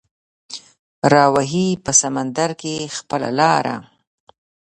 راوهي 1.13 1.67
په 1.83 1.91
سمندر 2.01 2.49
کې 2.61 2.75
خپله 2.97 3.29
لاره 3.39 3.75